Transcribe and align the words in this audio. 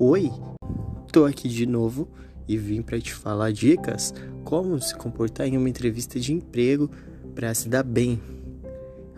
Oi, 0.00 0.30
tô 1.10 1.24
aqui 1.24 1.48
de 1.48 1.66
novo 1.66 2.08
e 2.46 2.56
vim 2.56 2.82
para 2.82 3.00
te 3.00 3.12
falar 3.12 3.50
dicas 3.50 4.14
como 4.44 4.80
se 4.80 4.94
comportar 4.94 5.48
em 5.48 5.56
uma 5.56 5.68
entrevista 5.68 6.20
de 6.20 6.32
emprego 6.32 6.88
para 7.34 7.52
se 7.52 7.68
dar 7.68 7.82
bem. 7.82 8.22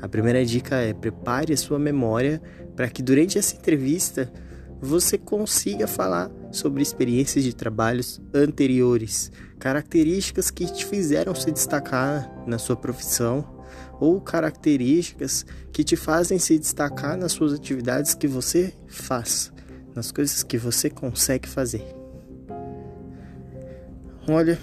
A 0.00 0.08
primeira 0.08 0.43
dica 0.43 0.77
é 0.77 0.95
prepare 0.95 1.53
a 1.53 1.57
sua 1.58 1.79
memória 1.79 2.40
para 2.75 2.89
que 2.89 3.03
durante 3.03 3.36
essa 3.36 3.54
entrevista 3.54 4.32
você 4.80 5.18
consiga 5.18 5.86
falar 5.86 6.30
sobre 6.50 6.82
experiências 6.82 7.44
de 7.44 7.54
trabalhos 7.54 8.18
anteriores, 8.32 9.31
características 9.58 10.50
que 10.50 10.64
te 10.64 10.86
fizeram 10.86 11.35
se 11.35 11.50
destacar 11.53 12.32
na 12.46 12.57
sua 12.57 12.75
profissão 12.75 13.44
ou 14.00 14.18
características 14.18 15.44
que 15.71 15.85
te 15.85 15.94
fazem 15.94 16.39
se 16.39 16.58
destacar 16.58 17.18
nas 17.18 17.32
suas 17.32 17.53
atividades 17.53 18.14
que 18.14 18.26
você 18.26 18.72
faz, 18.89 19.53
nas 19.94 20.11
coisas 20.12 20.43
que 20.43 20.58
você 20.58 20.89
consegue 20.89 21.49
fazer. 21.49 21.85
Olha, 24.29 24.58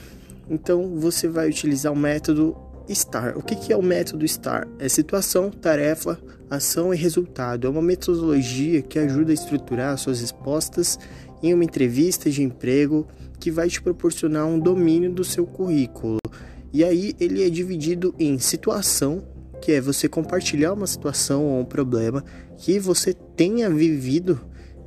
então 0.50 0.98
você 0.98 1.28
vai 1.28 1.50
utilizar 1.50 1.92
o 1.92 1.96
método 1.96 2.56
STAR. 2.90 3.38
O 3.38 3.42
que 3.42 3.72
é 3.72 3.76
o 3.76 3.82
método 3.82 4.28
STAR? 4.28 4.68
É 4.80 4.88
situação, 4.88 5.50
tarefa, 5.50 6.18
ação 6.50 6.94
e 6.94 6.98
resultado. 6.98 7.68
É 7.68 7.70
uma 7.70 7.82
metodologia 7.82 8.82
que 8.82 8.98
ajuda 8.98 9.32
a 9.32 9.34
estruturar 9.34 9.98
suas 9.98 10.22
respostas 10.22 10.98
em 11.44 11.54
uma 11.54 11.64
entrevista 11.64 12.30
de 12.30 12.42
emprego 12.42 13.06
que 13.40 13.52
vai 13.52 13.70
te 13.70 13.82
proporcionar 13.82 14.46
um 14.46 14.60
domínio 14.60 15.12
do 15.12 15.24
seu 15.24 15.46
currículo. 15.46 16.18
E 16.74 16.84
aí 16.84 17.14
ele 17.20 17.46
é 17.46 17.50
dividido 17.50 18.14
em 18.18 18.40
situação, 18.40 19.24
que 19.62 19.72
é 19.72 19.82
você 19.82 20.08
compartilhar 20.08 20.74
uma 20.74 20.88
situação 20.88 21.46
ou 21.46 21.60
um 21.60 21.66
problema 21.66 22.24
que 22.58 22.80
você 22.80 23.14
tenha 23.14 23.70
vivido 23.70 24.40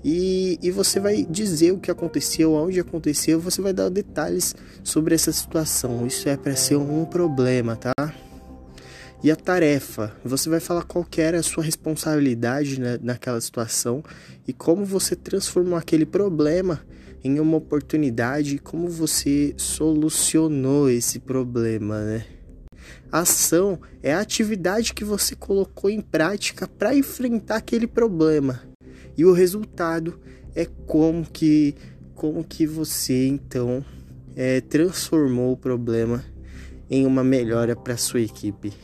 e, 0.05 0.59
e 0.63 0.71
você 0.71 0.99
vai 0.99 1.25
dizer 1.29 1.73
o 1.73 1.79
que 1.79 1.91
aconteceu, 1.91 2.55
onde 2.55 2.81
aconteceu, 2.81 3.39
você 3.39 3.61
vai 3.61 3.73
dar 3.73 3.89
detalhes 3.89 4.55
sobre 4.83 5.15
essa 5.15 5.33
situação. 5.33 6.07
Isso 6.07 6.29
é 6.29 6.37
para 6.37 6.57
ser 6.57 6.77
um 6.77 7.05
problema, 7.05 7.77
tá? 7.77 7.93
E 9.23 9.31
a 9.31 9.37
tarefa, 9.37 10.17
você 10.25 10.49
vai 10.49 10.61
falar 10.61 10.83
qual 10.85 11.07
era 11.19 11.39
a 11.39 11.43
sua 11.43 11.63
responsabilidade 11.63 12.81
naquela 13.03 13.39
situação 13.41 14.03
e 14.49 14.53
como 14.53 14.83
você 14.85 15.15
transformou 15.15 15.77
aquele 15.77 16.07
problema 16.07 16.81
em 17.23 17.39
uma 17.39 17.59
oportunidade, 17.59 18.59
como 18.59 18.89
você 18.89 19.53
solucionou 19.59 20.89
esse 20.89 21.19
problema, 21.19 22.01
né? 22.01 22.25
A 23.13 23.21
ação 23.21 23.79
é 24.03 24.15
a 24.15 24.21
atividade 24.21 24.95
que 24.95 25.05
você 25.05 25.37
colocou 25.37 25.91
em 25.91 26.01
prática 26.01 26.67
para 26.67 26.95
enfrentar 26.95 27.57
aquele 27.57 27.87
problema. 27.87 28.70
E 29.17 29.25
o 29.25 29.33
resultado 29.33 30.19
é 30.55 30.67
como 30.87 31.25
que 31.25 31.75
como 32.15 32.45
que 32.45 32.67
você 32.67 33.27
então 33.29 33.83
é, 34.37 34.61
transformou 34.61 35.53
o 35.53 35.57
problema 35.57 36.23
em 36.91 37.07
uma 37.07 37.25
melhora 37.25 37.75
para 37.75 37.97
sua 37.97 38.21
equipe. 38.21 38.75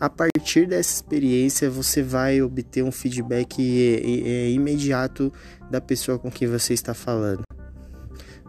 A 0.00 0.08
partir 0.08 0.66
dessa 0.66 0.94
experiência, 0.94 1.70
você 1.70 2.02
vai 2.02 2.40
obter 2.40 2.82
um 2.82 2.90
feedback 2.90 3.60
é, 3.60 4.50
imediato 4.50 5.32
da 5.70 5.80
pessoa 5.80 6.18
com 6.18 6.30
quem 6.30 6.48
você 6.48 6.72
está 6.72 6.94
falando. 6.94 7.42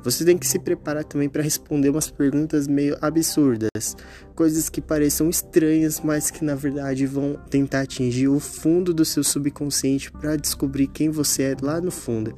Você 0.04 0.26
tem 0.26 0.38
que 0.38 0.46
se 0.46 0.60
preparar 0.60 1.06
também 1.06 1.30
para 1.30 1.42
responder 1.42 1.90
umas 1.90 2.12
perguntas 2.12 2.68
meio 2.68 2.98
absurdas, 3.02 3.96
coisas 4.36 4.70
que 4.70 4.82
pareçam 4.82 5.30
estranhas, 5.30 6.02
mas 6.02 6.30
que 6.30 6.44
na 6.44 6.56
verdade 6.56 7.06
vão 7.06 7.40
tentar 7.50 7.82
atingir 7.82 8.28
o 8.28 8.40
fundo 8.40 8.94
do 8.94 9.06
seu 9.06 9.24
subconsciente 9.24 10.12
para 10.12 10.36
descobrir 10.36 10.88
quem 10.88 11.10
você 11.10 11.44
é 11.44 11.56
lá 11.62 11.80
no 11.80 11.90
fundo. 11.90 12.36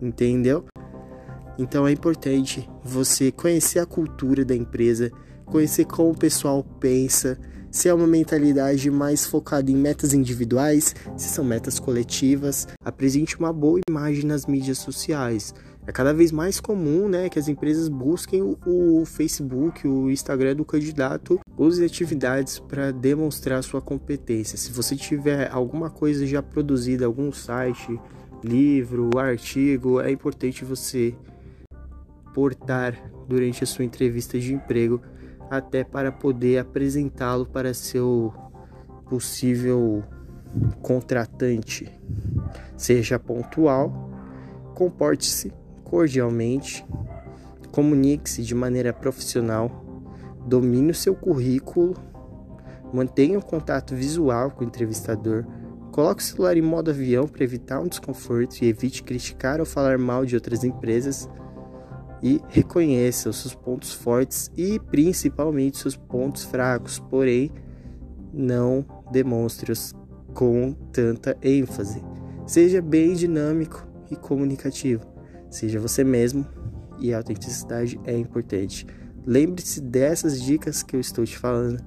Entendeu? 0.00 0.64
Então 1.56 1.86
é 1.86 1.92
importante 1.92 2.68
você 2.82 3.30
conhecer 3.30 3.78
a 3.78 3.86
cultura 3.86 4.44
da 4.44 4.56
empresa, 4.56 5.12
conhecer 5.46 5.84
como 5.84 6.10
o 6.10 6.18
pessoal 6.18 6.64
pensa, 6.80 7.38
se 7.70 7.88
é 7.88 7.94
uma 7.94 8.06
mentalidade 8.06 8.90
mais 8.90 9.24
focada 9.24 9.70
em 9.70 9.76
metas 9.76 10.12
individuais, 10.12 10.94
se 11.16 11.28
são 11.28 11.42
metas 11.42 11.78
coletivas, 11.78 12.68
apresente 12.84 13.38
uma 13.38 13.50
boa 13.50 13.80
imagem 13.88 14.26
nas 14.26 14.44
mídias 14.44 14.76
sociais. 14.76 15.54
É 15.84 15.90
cada 15.90 16.14
vez 16.14 16.30
mais 16.30 16.60
comum 16.60 17.08
né, 17.08 17.28
que 17.28 17.38
as 17.38 17.48
empresas 17.48 17.88
busquem 17.88 18.40
o, 18.40 18.56
o 18.64 19.04
Facebook, 19.04 19.86
o 19.86 20.10
Instagram 20.10 20.54
do 20.54 20.64
candidato, 20.64 21.40
use 21.58 21.84
atividades 21.84 22.60
para 22.60 22.92
demonstrar 22.92 23.62
sua 23.64 23.80
competência. 23.80 24.56
Se 24.56 24.70
você 24.70 24.94
tiver 24.94 25.50
alguma 25.50 25.90
coisa 25.90 26.24
já 26.24 26.40
produzida, 26.40 27.04
algum 27.04 27.32
site, 27.32 28.00
livro, 28.44 29.10
artigo, 29.18 30.00
é 30.00 30.12
importante 30.12 30.64
você 30.64 31.16
portar 32.32 33.10
durante 33.28 33.64
a 33.64 33.66
sua 33.66 33.84
entrevista 33.84 34.38
de 34.38 34.54
emprego 34.54 35.00
até 35.50 35.82
para 35.82 36.12
poder 36.12 36.58
apresentá-lo 36.58 37.44
para 37.44 37.74
seu 37.74 38.32
possível 39.10 40.04
contratante. 40.80 41.90
Seja 42.76 43.18
pontual, 43.18 44.10
comporte-se 44.74 45.52
cordialmente, 45.92 46.82
comunique-se 47.70 48.42
de 48.42 48.54
maneira 48.54 48.94
profissional, 48.94 49.70
domine 50.46 50.90
o 50.90 50.94
seu 50.94 51.14
currículo, 51.14 51.94
mantenha 52.94 53.38
um 53.38 53.42
contato 53.42 53.94
visual 53.94 54.50
com 54.52 54.64
o 54.64 54.66
entrevistador, 54.66 55.44
coloque 55.90 56.22
o 56.22 56.24
celular 56.24 56.56
em 56.56 56.62
modo 56.62 56.90
avião 56.90 57.28
para 57.28 57.44
evitar 57.44 57.78
um 57.78 57.88
desconforto 57.88 58.62
e 58.62 58.68
evite 58.68 59.02
criticar 59.02 59.60
ou 59.60 59.66
falar 59.66 59.98
mal 59.98 60.24
de 60.24 60.34
outras 60.34 60.64
empresas 60.64 61.28
e 62.22 62.40
reconheça 62.48 63.28
os 63.28 63.36
seus 63.42 63.54
pontos 63.54 63.92
fortes 63.92 64.50
e 64.56 64.80
principalmente 64.90 65.76
seus 65.76 65.94
pontos 65.94 66.42
fracos, 66.42 66.98
porém 66.98 67.52
não 68.32 68.82
demonstre-os 69.10 69.92
com 70.32 70.72
tanta 70.90 71.36
ênfase. 71.42 72.02
Seja 72.46 72.80
bem 72.80 73.12
dinâmico 73.12 73.86
e 74.10 74.16
comunicativo. 74.16 75.11
Seja 75.52 75.78
você 75.78 76.02
mesmo 76.02 76.46
e 76.98 77.12
a 77.12 77.18
autenticidade 77.18 78.00
é 78.04 78.16
importante. 78.16 78.86
Lembre-se 79.26 79.82
dessas 79.82 80.40
dicas 80.40 80.82
que 80.82 80.96
eu 80.96 81.00
estou 81.00 81.26
te 81.26 81.36
falando 81.36 81.84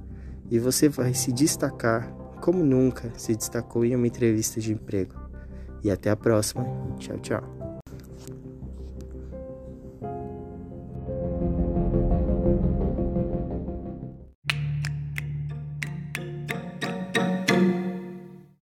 e 0.51 0.59
você 0.59 0.87
vai 0.87 1.15
se 1.15 1.33
destacar 1.33 2.13
como 2.41 2.63
nunca 2.63 3.11
se 3.17 3.35
destacou 3.35 3.83
em 3.83 3.95
uma 3.95 4.05
entrevista 4.05 4.61
de 4.61 4.71
emprego. 4.71 5.15
E 5.83 5.89
até 5.89 6.11
a 6.11 6.15
próxima. 6.15 6.63
Tchau, 6.99 7.17
tchau. 7.17 7.74